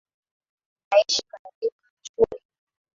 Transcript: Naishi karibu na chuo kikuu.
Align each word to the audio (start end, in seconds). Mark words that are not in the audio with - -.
Naishi 0.91 1.21
karibu 1.29 1.73
na 1.81 1.89
chuo 2.01 2.25
kikuu. 2.25 2.41